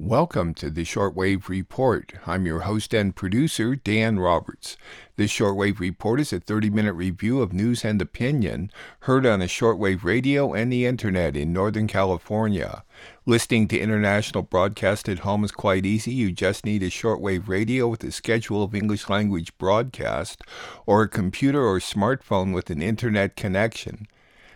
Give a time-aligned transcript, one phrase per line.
[0.00, 2.14] Welcome to the Shortwave Report.
[2.26, 4.76] I'm your host and producer, Dan Roberts.
[5.14, 8.72] This Shortwave Report is a 30 minute review of news and opinion
[9.02, 12.82] heard on the shortwave radio and the internet in Northern California.
[13.24, 16.10] Listening to international broadcast at home is quite easy.
[16.10, 20.42] You just need a shortwave radio with a schedule of English language broadcast
[20.86, 24.08] or a computer or smartphone with an internet connection.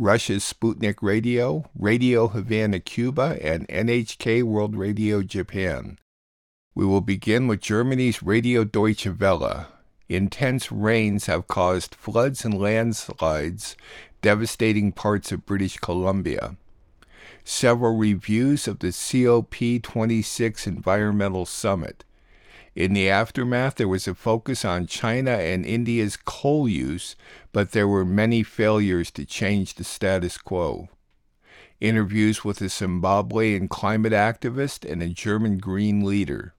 [0.00, 5.98] Russia's Sputnik Radio, Radio Havana, Cuba, and NHK World Radio Japan.
[6.74, 9.66] We will begin with Germany's Radio Deutsche Welle.
[10.08, 13.76] Intense rains have caused floods and landslides
[14.22, 16.56] devastating parts of British Columbia.
[17.44, 22.04] Several reviews of the COP26 Environmental Summit.
[22.80, 27.14] In the aftermath, there was a focus on China and India's coal use,
[27.52, 30.88] but there were many failures to change the status quo.
[31.78, 36.54] Interviews with a Zimbabwean climate activist and a German Green leader.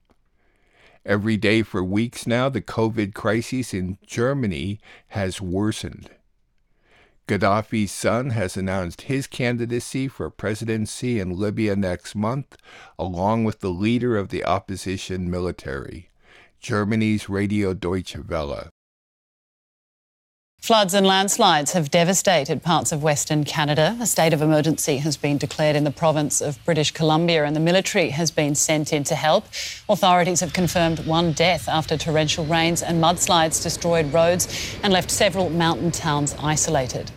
[1.04, 6.12] Every day for weeks now, the COVID crisis in Germany has worsened.
[7.28, 12.58] Gaddafi's son has announced his candidacy for presidency in Libya next month,
[13.00, 16.11] along with the leader of the opposition military,
[16.62, 18.70] Germany's Radio Deutsche Welle.
[20.60, 23.98] Floods and landslides have devastated parts of Western Canada.
[24.00, 27.60] A state of emergency has been declared in the province of British Columbia and the
[27.60, 29.46] military has been sent in to help.
[29.90, 35.50] Authorities have confirmed one death after torrential rains and mudslides destroyed roads and left several
[35.50, 37.10] mountain towns isolated.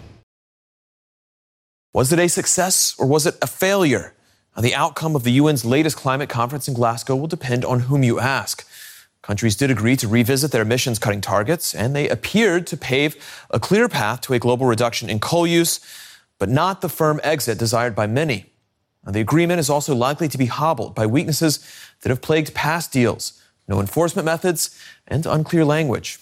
[1.92, 4.14] Was it a success or was it a failure?
[4.56, 8.02] Now, the outcome of the UN's latest climate conference in Glasgow will depend on whom
[8.02, 8.66] you ask.
[9.24, 13.16] Countries did agree to revisit their emissions cutting targets, and they appeared to pave
[13.50, 15.80] a clear path to a global reduction in coal use,
[16.38, 18.52] but not the firm exit desired by many.
[19.02, 21.66] Now, the agreement is also likely to be hobbled by weaknesses
[22.02, 26.18] that have plagued past deals no enforcement methods and unclear language.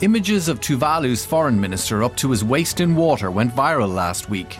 [0.00, 4.56] Images of Tuvalu's foreign minister up to his waist in water went viral last week.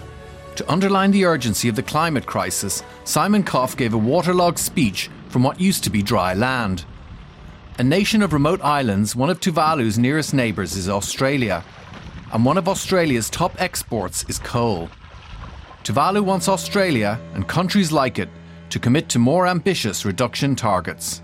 [0.57, 5.43] To underline the urgency of the climate crisis, Simon Kofe gave a waterlogged speech from
[5.43, 6.85] what used to be dry land.
[7.79, 11.65] A nation of remote islands, one of Tuvalu's nearest neighbours is Australia,
[12.33, 14.91] and one of Australia's top exports is coal.
[15.85, 18.29] Tuvalu wants Australia and countries like it
[18.69, 21.23] to commit to more ambitious reduction targets.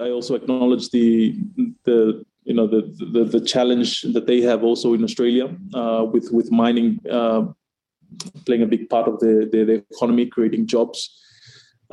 [0.00, 1.36] I also acknowledge the
[1.84, 2.82] the you know the
[3.12, 7.42] the, the challenge that they have also in Australia uh, with with mining uh,
[8.46, 11.18] playing a big part of the, the, the economy, creating jobs.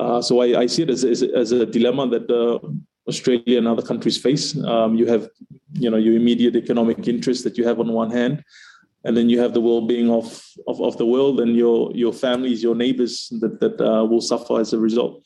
[0.00, 2.58] Uh, so I, I, see it as, as, as a dilemma that uh,
[3.06, 4.56] Australia and other countries face.
[4.64, 5.28] Um, you have,
[5.74, 8.42] you know, your immediate economic interests that you have on one hand,
[9.04, 12.62] and then you have the well-being of, of, of the world and your your families,
[12.62, 15.22] your neighbors that that uh, will suffer as a result.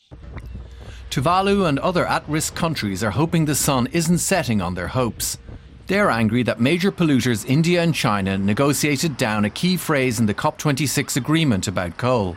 [1.11, 5.39] Tuvalu and other at-risk countries are hoping the sun isn't setting on their hopes.
[5.87, 10.35] They're angry that major polluters India and China negotiated down a key phrase in the
[10.35, 12.37] COP26 agreement about coal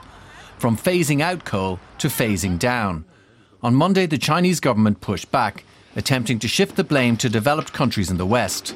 [0.57, 3.05] from phasing out coal to phasing down.
[3.61, 5.63] On Monday, the Chinese government pushed back,
[5.95, 8.75] attempting to shift the blame to developed countries in the West.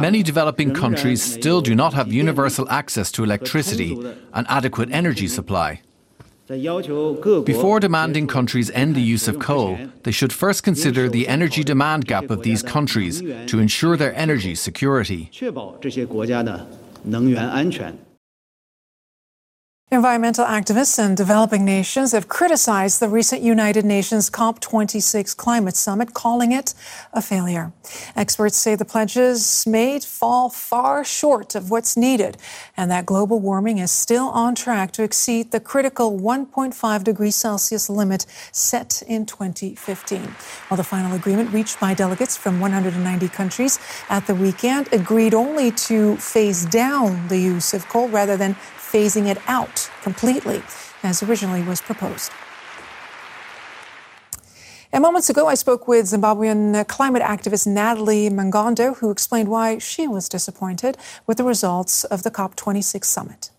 [0.00, 3.98] Many developing countries still do not have universal access to electricity
[4.32, 5.80] and adequate energy supply.
[6.48, 12.06] Before demanding countries end the use of coal, they should first consider the energy demand
[12.06, 15.30] gap of these countries to ensure their energy security.
[19.92, 26.50] Environmental activists and developing nations have criticized the recent United Nations COP26 climate summit, calling
[26.50, 26.72] it
[27.12, 27.74] a failure.
[28.16, 32.38] Experts say the pledges made fall far short of what's needed
[32.74, 37.90] and that global warming is still on track to exceed the critical 1.5 degrees Celsius
[37.90, 40.22] limit set in 2015.
[40.68, 43.78] While the final agreement reached by delegates from 190 countries
[44.08, 49.26] at the weekend agreed only to phase down the use of coal rather than phasing
[49.26, 50.62] it out completely,
[51.02, 52.32] as originally was proposed.
[54.94, 60.06] And moments ago, I spoke with Zimbabwean climate activist Natalie Mangondo, who explained why she
[60.06, 63.50] was disappointed with the results of the COP26 summit.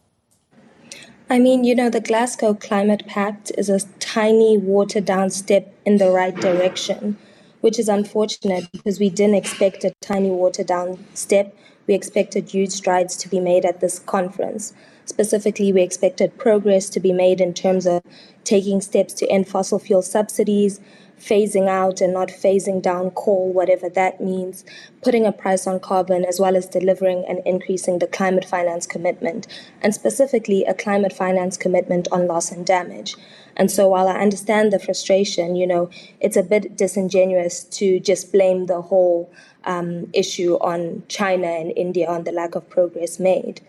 [1.31, 5.97] I mean, you know, the Glasgow Climate Pact is a tiny watered down step in
[5.97, 7.17] the right direction,
[7.61, 11.57] which is unfortunate because we didn't expect a tiny watered down step.
[11.87, 14.73] We expected huge strides to be made at this conference.
[15.05, 18.01] Specifically, we expected progress to be made in terms of
[18.43, 20.79] taking steps to end fossil fuel subsidies,
[21.19, 24.65] phasing out and not phasing down coal, whatever that means,
[25.01, 29.47] putting a price on carbon, as well as delivering and increasing the climate finance commitment,
[29.81, 33.15] and specifically a climate finance commitment on loss and damage.
[33.55, 35.89] And so while I understand the frustration, you know,
[36.19, 39.31] it's a bit disingenuous to just blame the whole
[39.65, 43.61] um, issue on China and India on the lack of progress made.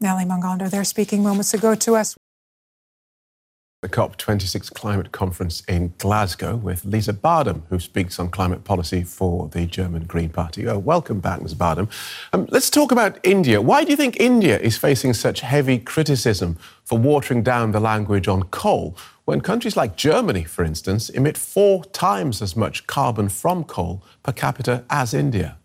[0.00, 2.16] Nelly Mangondo there speaking moments ago to us.
[3.82, 9.48] The COP26 climate conference in Glasgow with Lisa Badum, who speaks on climate policy for
[9.48, 10.68] the German Green Party.
[10.68, 11.54] Oh, welcome back, Ms.
[11.54, 11.88] Badum.
[12.34, 13.62] Um, let's talk about India.
[13.62, 18.28] Why do you think India is facing such heavy criticism for watering down the language
[18.28, 23.64] on coal when countries like Germany, for instance, emit four times as much carbon from
[23.64, 25.56] coal per capita as India?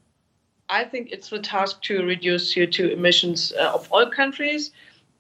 [0.70, 4.72] I think it's the task to reduce CO2 emissions uh, of all countries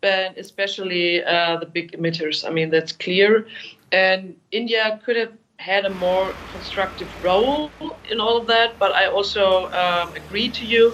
[0.05, 2.47] but especially uh, the big emitters.
[2.47, 3.47] I mean, that's clear.
[3.91, 7.71] And India could have had a more constructive role
[8.11, 10.93] in all of that, but I also um, agree to you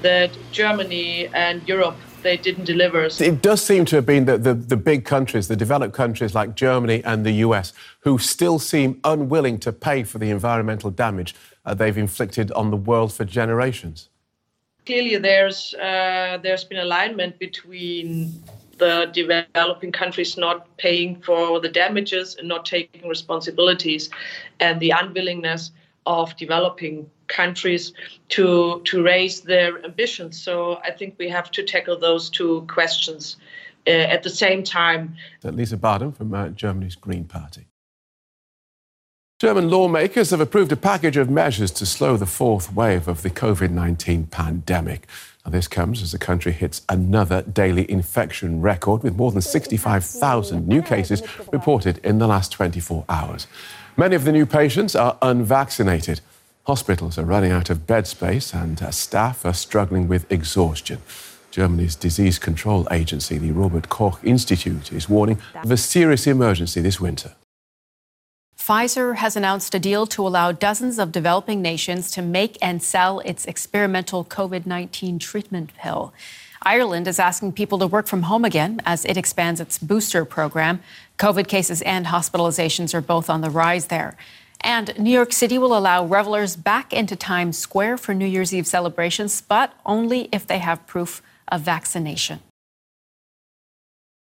[0.00, 3.08] that Germany and Europe they didn't deliver.
[3.20, 6.56] It does seem to have been the, the, the, big countries, the developed countries like
[6.56, 11.36] Germany and the US, who still seem unwilling to pay for the environmental damage
[11.66, 14.08] uh, they've inflicted on the world for generations
[14.86, 18.32] clearly there's uh, there's been alignment between
[18.78, 24.08] the developing countries not paying for the damages and not taking responsibilities,
[24.60, 25.72] and the unwillingness
[26.06, 27.92] of developing countries
[28.28, 30.40] to to raise their ambitions.
[30.40, 33.36] So I think we have to tackle those two questions
[33.86, 35.16] uh, at the same time.
[35.42, 37.66] Lisa Badum from uh, Germany's Green Party.
[39.38, 43.28] German lawmakers have approved a package of measures to slow the fourth wave of the
[43.28, 45.06] COVID 19 pandemic.
[45.44, 50.66] Now, this comes as the country hits another daily infection record with more than 65,000
[50.66, 51.22] new cases
[51.52, 53.46] reported in the last 24 hours.
[53.98, 56.22] Many of the new patients are unvaccinated.
[56.66, 61.02] Hospitals are running out of bed space and uh, staff are struggling with exhaustion.
[61.50, 67.02] Germany's disease control agency, the Robert Koch Institute, is warning of a serious emergency this
[67.02, 67.32] winter.
[68.58, 73.20] Pfizer has announced a deal to allow dozens of developing nations to make and sell
[73.20, 76.12] its experimental COVID 19 treatment pill.
[76.62, 80.80] Ireland is asking people to work from home again as it expands its booster program.
[81.18, 84.16] COVID cases and hospitalizations are both on the rise there.
[84.62, 88.66] And New York City will allow revelers back into Times Square for New Year's Eve
[88.66, 92.40] celebrations, but only if they have proof of vaccination.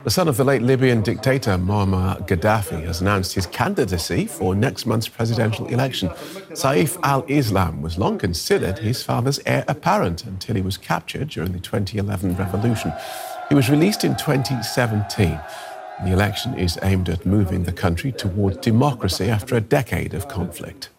[0.06, 4.86] The son of the late Libyan dictator Muammar Gaddafi has announced his candidacy for next
[4.86, 6.08] month's presidential election.
[6.52, 11.52] Saif al Islam was long considered his father's heir apparent until he was captured during
[11.52, 12.94] the 2011 revolution.
[13.50, 15.38] He was released in 2017.
[16.06, 20.92] The election is aimed at moving the country toward democracy after a decade of conflict.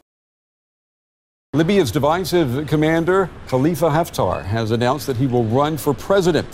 [1.55, 6.46] Libya's divisive commander, Khalifa Haftar, has announced that he will run for president.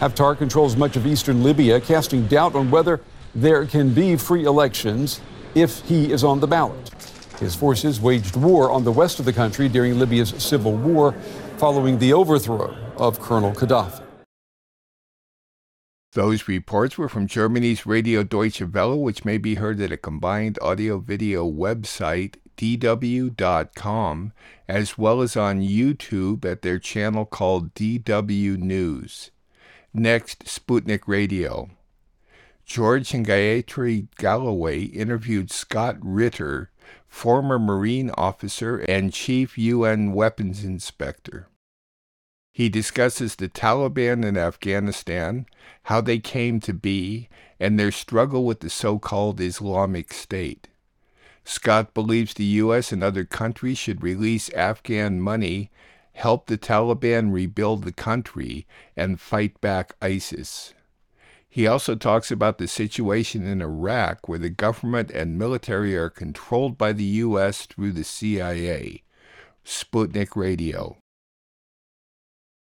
[0.00, 3.00] Haftar controls much of eastern Libya, casting doubt on whether
[3.34, 5.20] there can be free elections
[5.56, 6.88] if he is on the ballot.
[7.40, 11.12] His forces waged war on the west of the country during Libya's civil war
[11.56, 14.04] following the overthrow of Colonel Gaddafi.
[16.12, 20.60] Those reports were from Germany's Radio Deutsche Welle, which may be heard at a combined
[20.62, 24.32] audio video website, dw.com,
[24.68, 29.32] as well as on YouTube at their channel called DW News.
[29.94, 31.70] Next, Sputnik Radio.
[32.66, 36.70] George and Gayatri Galloway interviewed Scott Ritter,
[37.06, 41.48] former Marine officer and chief UN weapons inspector.
[42.52, 45.46] He discusses the Taliban in Afghanistan,
[45.84, 50.68] how they came to be, and their struggle with the so called Islamic State.
[51.44, 52.92] Scott believes the U.S.
[52.92, 55.70] and other countries should release Afghan money
[56.18, 60.74] help the Taliban rebuild the country and fight back ISIS.
[61.48, 66.76] He also talks about the situation in Iraq where the government and military are controlled
[66.76, 67.66] by the U.S.
[67.66, 69.04] through the CIA.
[69.64, 70.98] Sputnik Radio.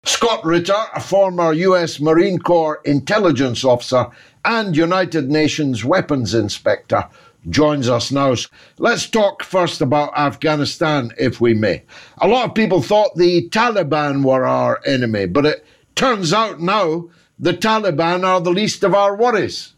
[0.06, 2.00] Scott Ritter, a former U.S.
[2.00, 4.08] Marine Corps intelligence officer
[4.46, 7.10] and United Nations weapons inspector,
[7.50, 8.36] joins us now.
[8.78, 11.84] Let's talk first about Afghanistan, if we may.
[12.20, 17.10] A lot of people thought the Taliban were our enemy, but it turns out now
[17.40, 19.74] the Taliban are the least of our worries?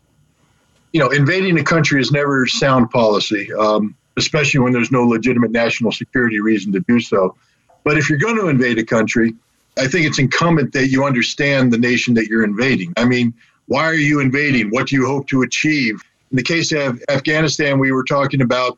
[0.94, 5.52] You know, invading a country is never sound policy, um, especially when there's no legitimate
[5.52, 7.36] national security reason to do so.
[7.84, 9.36] But if you're going to invade a country,
[9.78, 12.94] I think it's incumbent that you understand the nation that you're invading.
[12.96, 13.34] I mean,
[13.68, 14.70] why are you invading?
[14.70, 16.02] What do you hope to achieve?
[16.36, 18.78] In the case of Afghanistan, we were talking about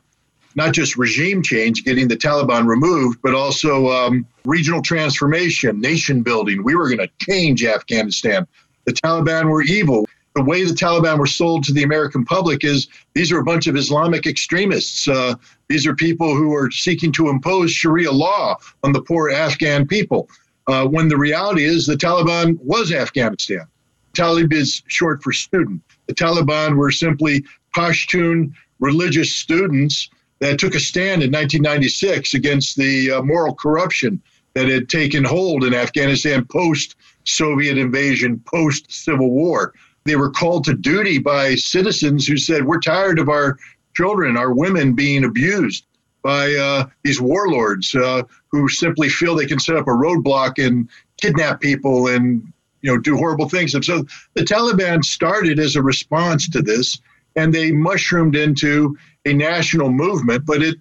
[0.54, 6.64] not just regime change, getting the Taliban removed, but also um, regional transformation, nation building.
[6.64, 8.46] We were going to change Afghanistan.
[8.86, 10.08] The Taliban were evil.
[10.36, 13.66] The way the Taliban were sold to the American public is these are a bunch
[13.66, 15.08] of Islamic extremists.
[15.08, 15.34] Uh,
[15.68, 20.30] these are people who are seeking to impose Sharia law on the poor Afghan people.
[20.68, 23.66] Uh, when the reality is the Taliban was Afghanistan.
[24.14, 25.82] Talib is short for student.
[26.08, 27.44] The Taliban were simply
[27.76, 30.10] Pashtun religious students
[30.40, 34.22] that took a stand in 1996 against the uh, moral corruption
[34.54, 36.96] that had taken hold in Afghanistan post
[37.26, 39.74] Soviet invasion, post Civil War.
[40.06, 43.58] They were called to duty by citizens who said, We're tired of our
[43.96, 45.86] children, our women being abused
[46.24, 50.90] by uh, these warlords uh, who simply feel they can set up a roadblock and
[51.22, 52.52] kidnap people and
[52.88, 53.76] you know do horrible things.
[53.76, 57.00] And so the Taliban started as a response to this,
[57.36, 60.78] and they mushroomed into a national movement, but it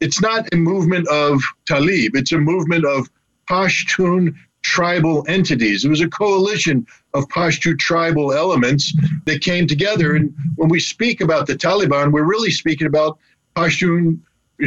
[0.00, 2.14] it's not a movement of Talib.
[2.14, 3.08] It's a movement of
[3.48, 5.84] Pashtun tribal entities.
[5.84, 8.92] It was a coalition of Pashtun tribal elements
[9.24, 10.14] that came together.
[10.14, 13.18] And when we speak about the Taliban, we're really speaking about
[13.54, 14.18] Pashtun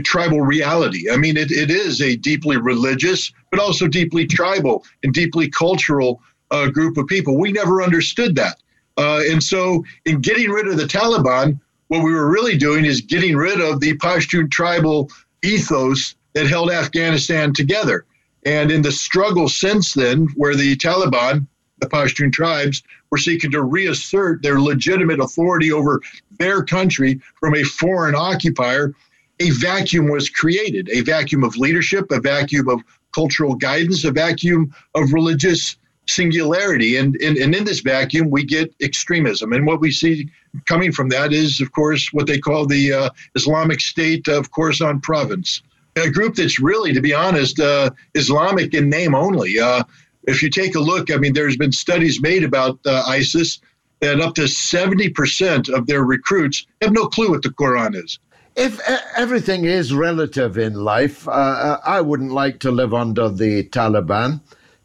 [0.03, 1.11] tribal reality.
[1.11, 6.21] I mean, it, it is a deeply religious, but also deeply tribal and deeply cultural
[6.51, 7.37] uh, group of people.
[7.37, 8.57] We never understood that.
[8.97, 13.01] Uh, and so, in getting rid of the Taliban, what we were really doing is
[13.01, 15.09] getting rid of the Pashtun tribal
[15.43, 18.05] ethos that held Afghanistan together.
[18.45, 21.47] And in the struggle since then, where the Taliban,
[21.79, 26.01] the Pashtun tribes, were seeking to reassert their legitimate authority over
[26.37, 28.93] their country from a foreign occupier,
[29.39, 32.81] a vacuum was created a vacuum of leadership, a vacuum of
[33.13, 35.77] cultural guidance, a vacuum of religious
[36.09, 36.97] singularity.
[36.97, 39.53] And, and, and in this vacuum, we get extremism.
[39.53, 40.29] And what we see
[40.67, 45.01] coming from that is, of course, what they call the uh, Islamic State of Khorasan
[45.01, 45.61] province,
[45.95, 49.59] a group that's really, to be honest, uh, Islamic in name only.
[49.59, 49.83] Uh,
[50.23, 53.59] if you take a look, I mean, there's been studies made about uh, ISIS
[54.01, 58.19] that up to 70% of their recruits have no clue what the Quran is.
[58.55, 58.79] If
[59.15, 64.41] everything is relative in life, uh, uh, I wouldn't like to live under the Taliban.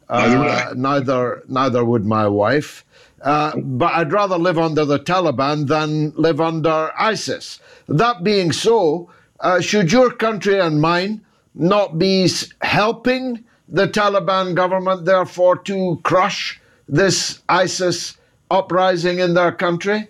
[0.09, 2.85] Neither would, uh, neither, neither would my wife.
[3.21, 7.59] Uh, but I'd rather live under the Taliban than live under ISIS.
[7.87, 9.09] That being so,
[9.39, 11.21] uh, should your country and mine
[11.55, 12.29] not be
[12.61, 18.17] helping the Taliban government, therefore, to crush this ISIS
[18.51, 20.07] uprising in their country?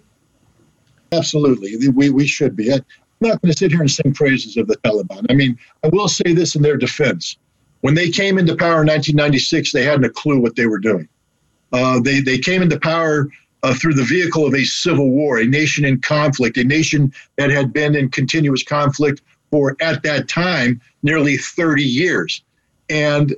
[1.13, 1.89] Absolutely.
[1.89, 2.73] We, we should be.
[2.73, 2.83] I'm
[3.21, 5.25] not going to sit here and sing praises of the Taliban.
[5.29, 7.37] I mean, I will say this in their defense.
[7.85, 11.07] When they came into power in 1996, they hadn't a clue what they were doing.
[11.71, 13.29] Uh, they, they came into power
[13.61, 17.51] uh, through the vehicle of a civil war, a nation in conflict, a nation that
[17.51, 22.41] had been in continuous conflict for, at that time, nearly 30 years.
[22.89, 23.35] And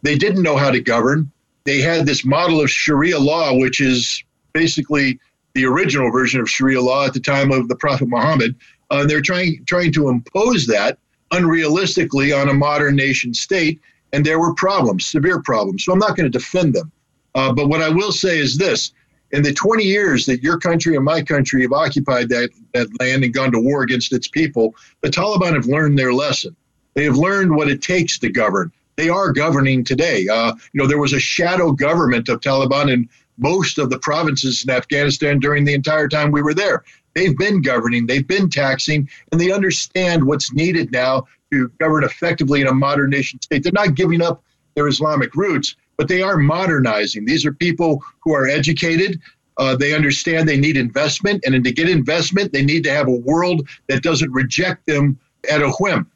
[0.00, 1.30] they didn't know how to govern.
[1.64, 5.20] They had this model of Sharia law, which is basically
[5.52, 8.56] the original version of Sharia law at the time of the Prophet Muhammad.
[8.90, 10.96] Uh, they're trying trying to impose that
[11.32, 13.80] unrealistically on a modern nation state,
[14.12, 15.84] and there were problems, severe problems.
[15.84, 16.90] So I'm not going to defend them.
[17.34, 18.92] Uh, but what I will say is this
[19.32, 23.22] in the 20 years that your country and my country have occupied that, that land
[23.24, 26.56] and gone to war against its people, the Taliban have learned their lesson.
[26.94, 28.72] They have learned what it takes to govern.
[28.96, 30.26] They are governing today.
[30.28, 33.08] Uh, you know, there was a shadow government of Taliban in
[33.38, 36.84] most of the provinces in Afghanistan during the entire time we were there.
[37.14, 42.60] They've been governing, they've been taxing, and they understand what's needed now to govern effectively
[42.60, 43.62] in a modern nation state.
[43.62, 44.42] They're not giving up
[44.74, 47.24] their Islamic roots, but they are modernizing.
[47.24, 49.20] These are people who are educated.
[49.58, 53.16] Uh, they understand they need investment, and to get investment, they need to have a
[53.16, 55.18] world that doesn't reject them
[55.50, 56.10] at a whim.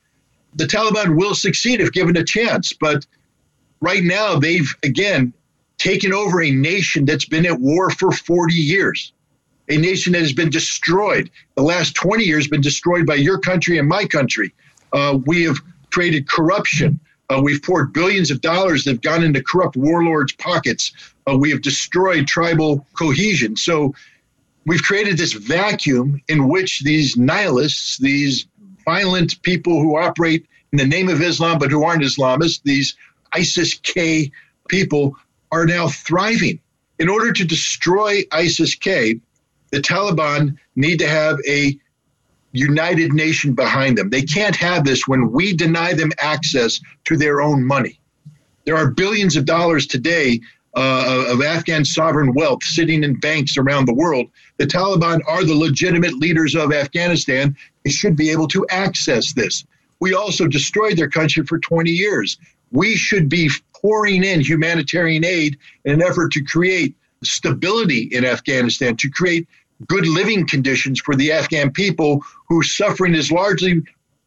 [0.54, 3.04] The Taliban will succeed if given a chance, but
[3.80, 5.32] right now they've again
[5.76, 9.12] taken over a nation that's been at war for 40 years
[9.68, 11.30] a nation that has been destroyed.
[11.56, 14.52] The last 20 years been destroyed by your country and my country.
[14.92, 15.59] Uh, we have
[15.90, 17.00] created corruption.
[17.30, 20.92] Uh, we've poured billions of dollars that have gone into corrupt warlords' pockets.
[21.28, 23.56] Uh, we have destroyed tribal cohesion.
[23.56, 23.94] So
[24.66, 28.47] we've created this vacuum in which these nihilists, these
[28.85, 32.94] violent people who operate in the name of Islam but who aren't Islamists, these
[33.33, 34.30] ISIS K
[34.68, 35.16] people,
[35.50, 36.61] are now thriving.
[36.99, 39.21] In order to destroy ISIS K,
[39.74, 41.76] the Taliban need to have a
[42.52, 44.08] united nation behind them.
[44.08, 47.98] They can't have this when we deny them access to their own money.
[48.66, 50.40] There are billions of dollars today
[50.76, 54.28] uh, of Afghan sovereign wealth sitting in banks around the world.
[54.58, 57.56] The Taliban are the legitimate leaders of Afghanistan.
[57.84, 59.64] They should be able to access this.
[59.98, 62.38] We also destroyed their country for 20 years.
[62.70, 68.96] We should be pouring in humanitarian aid in an effort to create stability in Afghanistan,
[68.96, 69.48] to create
[69.86, 73.82] good living conditions for the Afghan people whose suffering is largely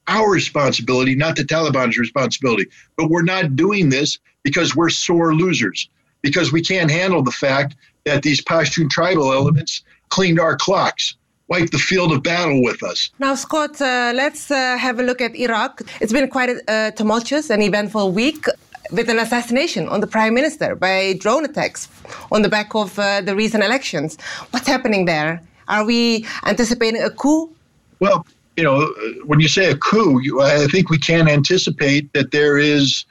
[0.07, 2.65] our responsibility, not the Taliban's responsibility.
[2.95, 5.89] But we're not doing this because we're sore losers,
[6.21, 7.75] because we can't handle the fact
[8.05, 11.15] that these Pashtun tribal elements cleaned our clocks.
[11.49, 13.09] Wiped the field of battle with us.
[13.19, 15.81] Now, Scott, uh, let's uh, have a look at Iraq.
[16.01, 18.43] It's been quite a uh, tumultuous and eventful week
[18.91, 21.87] with an assassination on the prime minister by drone attacks
[22.31, 24.17] on the back of uh, the recent elections.
[24.51, 25.41] What's happening there?
[25.67, 27.53] Are we anticipating a coup?
[27.99, 28.25] Well,
[28.55, 28.87] you know,
[29.25, 33.05] when you say a coup, you, I think we can anticipate that there is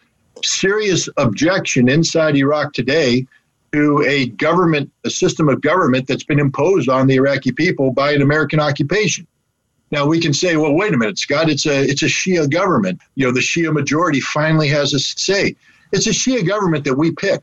[0.45, 3.26] serious objection inside Iraq today
[3.73, 8.12] to a government, a system of government that's been imposed on the Iraqi people by
[8.12, 9.26] an American occupation.
[9.90, 13.00] Now we can say, well, wait a minute, Scott, it's a it's a Shia government.
[13.14, 15.54] You know, the Shia majority finally has a say.
[15.92, 17.40] It's a Shia government that we pick.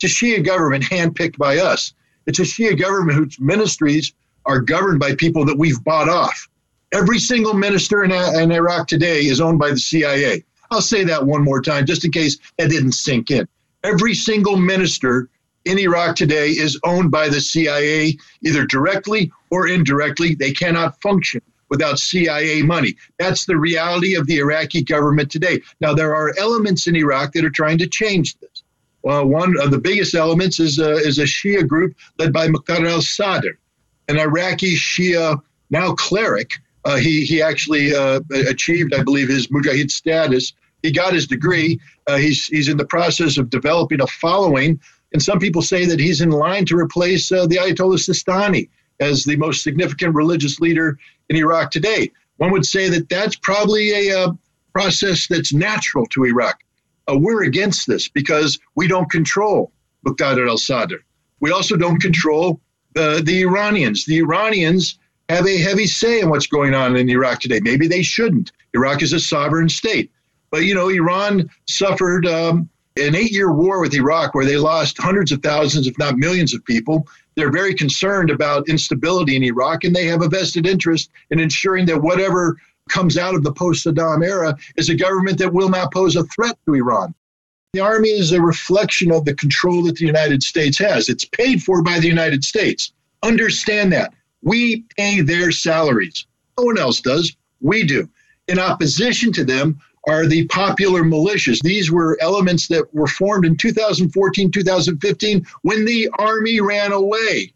[0.00, 1.92] It's a Shia government handpicked by us.
[2.26, 4.12] It's a Shia government whose ministries
[4.46, 6.48] are governed by people that we've bought off.
[6.92, 10.44] Every single minister in, in Iraq today is owned by the CIA.
[10.70, 13.48] I'll say that one more time, just in case that didn't sink in.
[13.82, 15.28] Every single minister
[15.64, 20.34] in Iraq today is owned by the CIA, either directly or indirectly.
[20.34, 21.42] They cannot function
[21.72, 22.94] without CIA money.
[23.18, 25.58] That's the reality of the Iraqi government today.
[25.80, 28.62] Now, there are elements in Iraq that are trying to change this.
[29.02, 32.90] Well, one of the biggest elements is a, is a Shia group led by Muqtada
[32.90, 33.58] al Sadr,
[34.08, 36.58] an Iraqi Shia now cleric.
[36.84, 40.52] Uh, he, he actually uh, achieved, I believe, his Mujtahid status.
[40.82, 41.80] He got his degree.
[42.06, 44.78] Uh, he's, he's in the process of developing a following.
[45.14, 48.68] And some people say that he's in line to replace uh, the Ayatollah Sistani
[49.02, 50.98] as the most significant religious leader
[51.32, 52.10] in Iraq today.
[52.36, 54.32] One would say that that's probably a uh,
[54.72, 56.62] process that's natural to Iraq.
[57.10, 59.72] Uh, we're against this because we don't control
[60.06, 60.96] Muqtada al Sadr.
[61.40, 62.60] We also don't control
[62.96, 64.04] uh, the Iranians.
[64.04, 67.60] The Iranians have a heavy say in what's going on in Iraq today.
[67.60, 68.52] Maybe they shouldn't.
[68.74, 70.10] Iraq is a sovereign state.
[70.50, 75.00] But, you know, Iran suffered um, an eight year war with Iraq where they lost
[75.00, 77.06] hundreds of thousands, if not millions of people.
[77.34, 81.86] They're very concerned about instability in Iraq, and they have a vested interest in ensuring
[81.86, 82.56] that whatever
[82.88, 86.24] comes out of the post Saddam era is a government that will not pose a
[86.24, 87.14] threat to Iran.
[87.72, 91.08] The army is a reflection of the control that the United States has.
[91.08, 92.92] It's paid for by the United States.
[93.22, 94.12] Understand that.
[94.42, 96.26] We pay their salaries.
[96.58, 97.34] No one else does.
[97.60, 98.10] We do.
[98.48, 101.60] In opposition to them, are the popular militias.
[101.62, 107.52] These were elements that were formed in 2014, 2015 when the army ran away.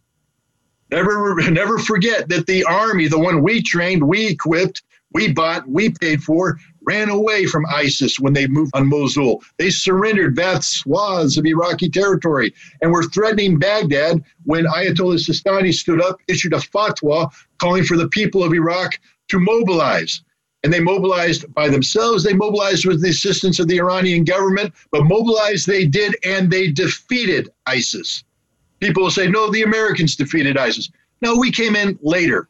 [0.90, 4.82] Never, never forget that the army, the one we trained, we equipped,
[5.12, 9.42] we bought, we paid for, ran away from ISIS when they moved on Mosul.
[9.56, 16.00] They surrendered vast swaths of Iraqi territory and were threatening Baghdad when Ayatollah Sistani stood
[16.00, 20.22] up, issued a fatwa calling for the people of Iraq to mobilize
[20.66, 22.24] and they mobilized by themselves.
[22.24, 26.72] They mobilized with the assistance of the Iranian government, but mobilized they did, and they
[26.72, 28.24] defeated ISIS.
[28.80, 30.90] People will say, no, the Americans defeated ISIS.
[31.22, 32.48] No, we came in later.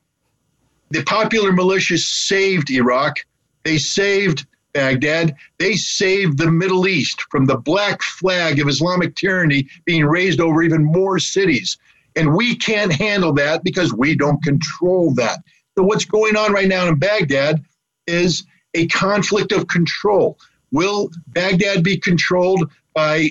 [0.92, 3.18] The popular militias saved Iraq.
[3.64, 5.37] They saved Baghdad.
[5.59, 10.62] They saved the Middle East from the black flag of Islamic tyranny being raised over
[10.62, 11.76] even more cities.
[12.16, 15.40] And we can't handle that because we don't control that.
[15.76, 17.62] So, what's going on right now in Baghdad
[18.06, 20.38] is a conflict of control.
[20.72, 23.30] Will Baghdad be controlled by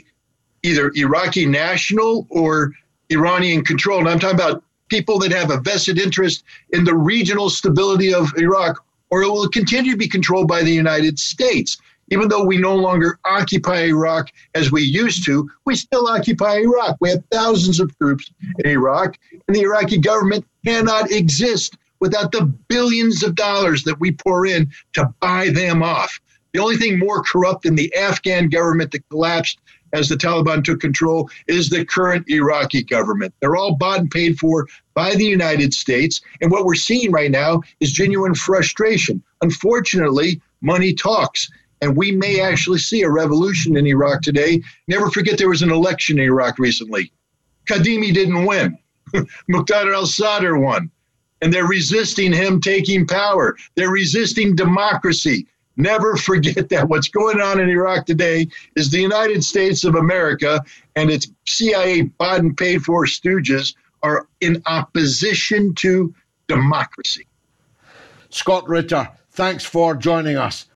[0.63, 2.71] either Iraqi national or
[3.09, 3.99] Iranian control?
[3.99, 8.31] And I'm talking about people that have a vested interest in the regional stability of
[8.37, 11.77] Iraq, or it will continue to be controlled by the United States.
[12.09, 16.97] Even though we no longer occupy Iraq as we used to, we still occupy Iraq.
[17.01, 18.31] We have thousands of troops
[18.63, 24.11] in Iraq, and the Iraqi government cannot exist without the billions of dollars that we
[24.11, 26.19] pour in to buy them off.
[26.53, 29.59] The only thing more corrupt than the Afghan government that collapsed
[29.95, 33.33] as the Taliban took control is the current Iraqi government.
[33.39, 36.21] They're all bought and paid for by the United States.
[36.41, 39.23] And what we're seeing right now is genuine frustration.
[39.41, 41.49] Unfortunately, money talks.
[41.81, 44.61] And we may actually see a revolution in Iraq today.
[44.87, 47.11] Never forget there was an election in Iraq recently.
[47.69, 48.77] Kadhimi didn't win.
[49.51, 50.89] Muqtada al Sadr won.
[51.41, 53.55] And they're resisting him taking power.
[53.75, 55.47] They're resisting democracy.
[55.77, 56.89] Never forget that.
[56.89, 60.63] What's going on in Iraq today is the United States of America
[60.95, 66.13] and its CIA Biden paid for stooges are in opposition to
[66.47, 67.27] democracy.
[68.29, 70.67] Scott Ritter, thanks for joining us.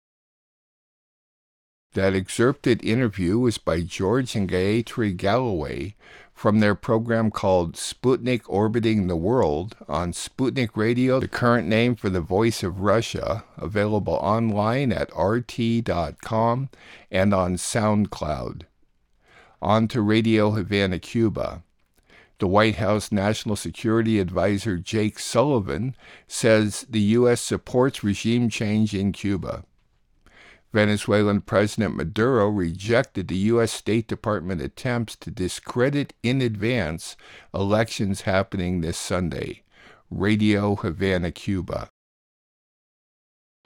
[1.94, 5.96] That excerpted interview was by George and Gayatri Galloway
[6.40, 12.10] from their program called Sputnik Orbiting the World on Sputnik Radio, the current name for
[12.10, 16.70] the Voice of Russia, available online at rt.com
[17.12, 18.62] and on SoundCloud.
[19.62, 21.62] On to Radio Havana, Cuba.
[22.38, 25.94] The White House National Security Advisor Jake Sullivan
[26.26, 27.42] says the U.S.
[27.42, 29.66] supports regime change in Cuba.
[30.72, 33.72] Venezuelan President Maduro rejected the U.S.
[33.72, 37.18] State Department attempts to discredit in advance
[37.54, 39.64] elections happening this Sunday.
[40.12, 41.90] Radio Havana, Cuba.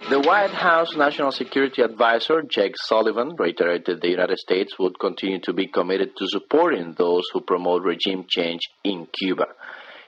[0.10, 5.54] The White House National Security Advisor Jake Sullivan reiterated the United States would continue to
[5.54, 9.48] be committed to supporting those who promote regime change in Cuba.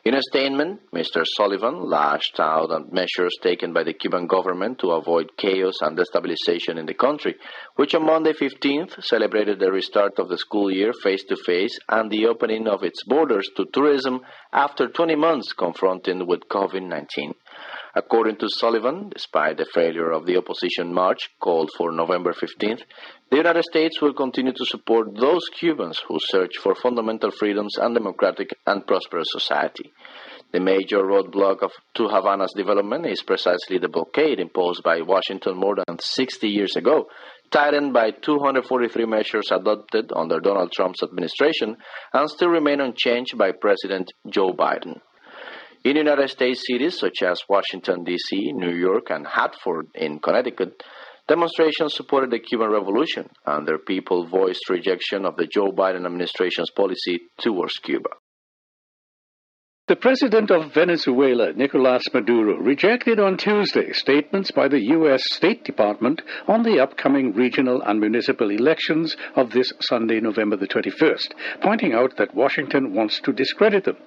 [0.05, 1.23] In a statement, Mr.
[1.25, 6.77] Sullivan lashed out at measures taken by the Cuban government to avoid chaos and destabilization
[6.77, 7.35] in the country,
[7.75, 12.11] which on Monday 15th celebrated the restart of the school year face to face and
[12.11, 14.21] the opening of its borders to tourism
[14.53, 17.33] after 20 months confronted with COVID 19.
[17.97, 22.81] According to Sullivan, despite the failure of the opposition march called for November 15th,
[23.31, 27.95] the United States will continue to support those Cubans who search for fundamental freedoms and
[27.95, 29.93] democratic and prosperous society.
[30.51, 35.75] The major roadblock of, to Havana's development is precisely the blockade imposed by Washington more
[35.75, 37.07] than 60 years ago,
[37.49, 41.77] tightened by 243 measures adopted under Donald Trump's administration
[42.11, 44.99] and still remain unchanged by President Joe Biden.
[45.85, 50.81] In United States cities such as Washington, D.C., New York, and Hartford in Connecticut,
[51.27, 56.71] demonstrations supported the Cuban Revolution, and their people voiced rejection of the Joe Biden administration's
[56.71, 58.09] policy towards Cuba.
[59.87, 65.21] The president of Venezuela, Nicolas Maduro, rejected on Tuesday statements by the U.S.
[65.31, 71.33] State Department on the upcoming regional and municipal elections of this Sunday, November the 21st,
[71.61, 73.97] pointing out that Washington wants to discredit them.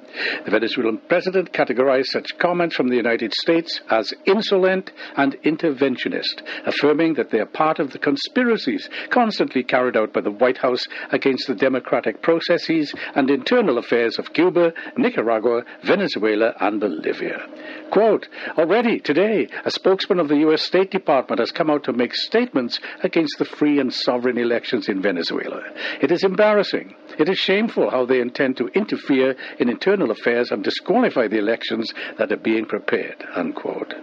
[0.45, 7.15] The Venezuelan president categorized such comments from the United States as insolent and interventionist, affirming
[7.15, 11.47] that they are part of the conspiracies constantly carried out by the White House against
[11.47, 17.47] the democratic processes and internal affairs of Cuba, Nicaragua, Venezuela, and Bolivia.
[17.91, 20.63] Quote, already today, a spokesman of the U.S.
[20.63, 25.01] State Department has come out to make statements against the free and sovereign elections in
[25.01, 25.63] Venezuela.
[26.01, 26.95] It is embarrassing.
[27.19, 31.93] It is shameful how they intend to interfere in internal affairs and disqualify the elections
[32.19, 33.25] that are being prepared.
[33.35, 33.95] Unquote.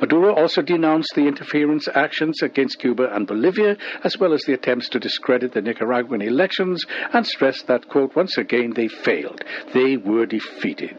[0.00, 4.88] Maduro also denounced the interference actions against Cuba and Bolivia, as well as the attempts
[4.90, 9.42] to discredit the Nicaraguan elections, and stressed that, quote, once again they failed.
[9.72, 10.96] They were defeated.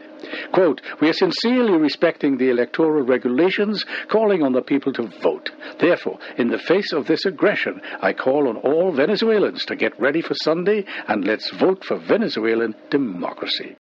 [0.52, 5.50] Quote, We are sincerely respecting the electoral regulations, calling on the people to vote.
[5.78, 10.22] Therefore, in the face of this aggression, I call on all Venezuelans to get ready
[10.22, 13.76] for Sunday and let's vote for Venezuelan democracy.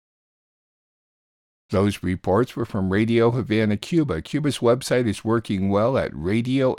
[1.70, 4.20] Those reports were from Radio Havana, Cuba.
[4.22, 6.74] Cuba's website is working well at radiohc.cu,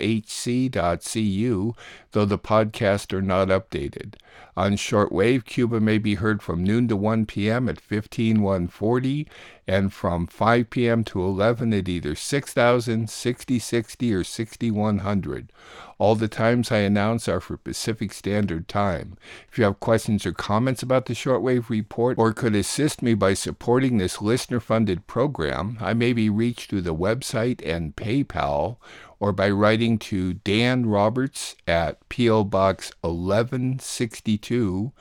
[2.12, 4.16] though the podcasts are not updated.
[4.58, 7.70] On shortwave, Cuba may be heard from noon to 1 p.m.
[7.70, 9.30] at 15140
[9.72, 11.02] and from 5 p.m.
[11.06, 15.54] to 11 at either 6000, 6060, or 6100.
[15.98, 19.16] All the times I announce are for Pacific Standard Time.
[19.50, 23.34] If you have questions or comments about the Shortwave Report or could assist me by
[23.34, 28.76] supporting this listener funded program, I may be reached through the website and PayPal
[29.22, 32.44] or by writing to Dan Roberts at P.O.
[32.44, 34.92] Box 1162,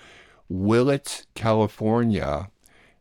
[0.49, 2.51] Willits, California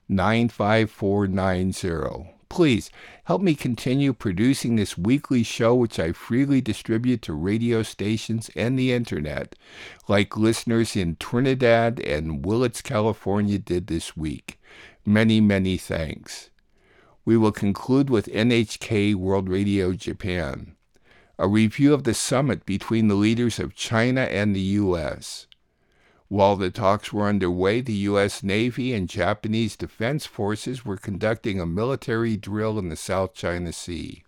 [0.09, 2.33] 95490.
[2.49, 2.89] Please
[3.25, 8.77] help me continue producing this weekly show, which I freely distribute to radio stations and
[8.77, 9.55] the internet,
[10.07, 14.59] like listeners in Trinidad and Willits, California did this week.
[15.05, 16.49] Many, many thanks.
[17.23, 20.75] We will conclude with NHK World Radio Japan,
[21.37, 25.45] a review of the summit between the leaders of China and the U.S.
[26.29, 28.43] While the talks were underway, the U.S.
[28.43, 34.23] Navy and Japanese Defense Forces were conducting a military drill in the South China Sea.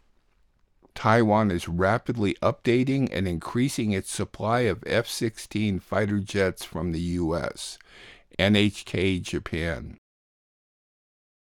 [0.96, 7.00] Taiwan is rapidly updating and increasing its supply of F 16 fighter jets from the
[7.00, 7.78] U.S.
[8.40, 10.01] NHK Japan.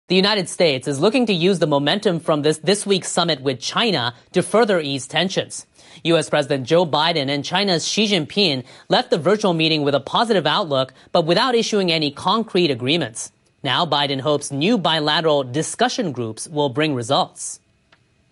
[0.08, 3.60] The United States is looking to use the momentum from this this week's summit with
[3.60, 5.66] China to further ease tensions.
[6.04, 6.30] U.S.
[6.30, 10.94] President Joe Biden and China's Xi Jinping left the virtual meeting with a positive outlook,
[11.12, 13.32] but without issuing any concrete agreements.
[13.64, 17.60] Now, Biden hopes new bilateral discussion groups will bring results.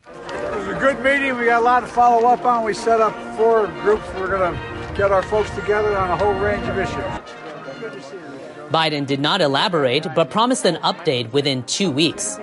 [0.05, 1.35] It was a good meeting.
[1.39, 2.63] We got a lot to follow up on.
[2.63, 4.05] We set up four groups.
[4.13, 8.52] We're going to get our folks together on a whole range of issues.
[8.69, 12.39] Biden did not elaborate, but promised an update within two weeks.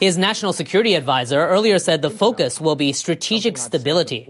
[0.00, 4.28] His national security advisor earlier said the focus will be strategic stability.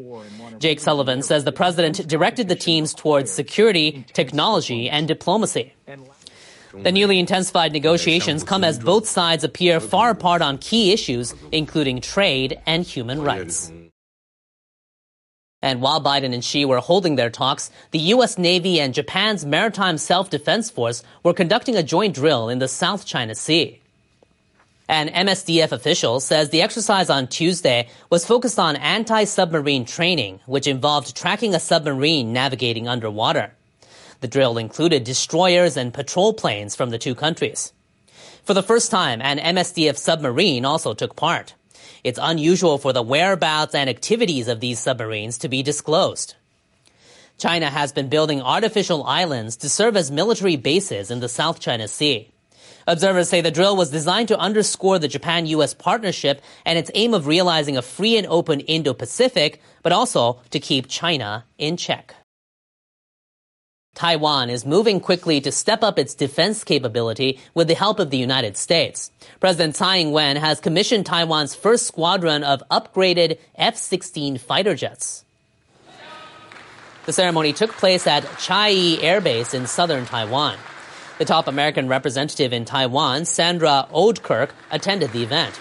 [0.59, 5.75] Jake Sullivan says the president directed the teams towards security, technology, and diplomacy.
[6.73, 12.01] The newly intensified negotiations come as both sides appear far apart on key issues, including
[12.01, 13.73] trade and human rights.
[15.67, 18.39] And while Biden and Xi were holding their talks, the U.S.
[18.39, 23.05] Navy and Japan's Maritime Self Defense Force were conducting a joint drill in the South
[23.05, 23.81] China Sea.
[24.89, 31.17] An MSDF official says the exercise on Tuesday was focused on anti-submarine training, which involved
[31.17, 33.53] tracking a submarine navigating underwater.
[34.21, 37.73] The drill included destroyers and patrol planes from the two countries.
[38.45, 41.55] For the first time, an MSDF submarine also took part.
[42.07, 46.37] It's unusual for the whereabouts and activities of these submarines to be disclosed.
[47.37, 51.89] China has been building artificial islands to serve as military bases in the South China
[51.89, 52.31] Sea.
[52.87, 57.27] Observers say the drill was designed to underscore the Japan-US partnership and its aim of
[57.27, 62.15] realizing a free and open Indo-Pacific, but also to keep China in check.
[63.97, 68.19] Taiwan is moving quickly to step up its defense capability with the help of the
[68.19, 69.11] United States.
[69.41, 75.25] President Tsai Ing-wen has commissioned Taiwan's first squadron of upgraded F-16 fighter jets.
[77.07, 80.59] The ceremony took place at Chiayi Air Base in southern Taiwan.
[81.19, 85.59] The top American representative in Taiwan, Sandra Oudkirk, attended the event.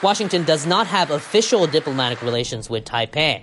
[0.00, 3.42] Washington does not have official diplomatic relations with Taipei.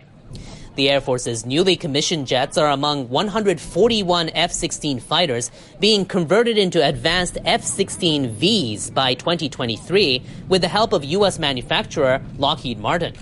[0.76, 6.86] The Air Force's newly commissioned jets are among 141 F 16 fighters being converted into
[6.86, 11.40] advanced F 16Vs by 2023 with the help of U.S.
[11.40, 13.14] manufacturer Lockheed Martin.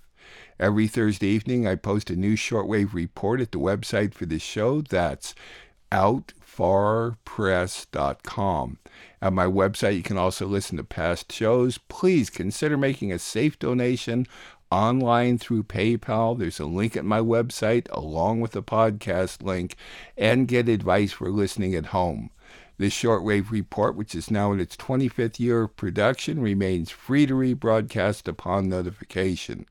[0.60, 4.82] Every Thursday evening, I post a new shortwave report at the website for the show.
[4.82, 5.36] That's
[5.92, 8.78] outfarpress.com.
[9.22, 11.78] At my website, you can also listen to past shows.
[11.78, 14.28] Please consider making a safe donation
[14.70, 16.38] online through PayPal.
[16.38, 19.76] There's a link at my website along with the podcast link
[20.18, 22.30] and get advice for listening at home.
[22.80, 27.34] This shortwave report, which is now in its 25th year of production, remains free to
[27.34, 29.66] rebroadcast upon notification.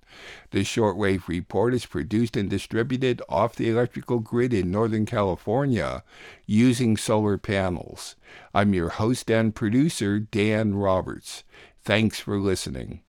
[0.51, 6.03] This shortwave report is produced and distributed off the electrical grid in Northern California
[6.47, 8.17] using solar panels.
[8.53, 11.45] I'm your host and producer, Dan Roberts.
[11.85, 13.03] Thanks for listening.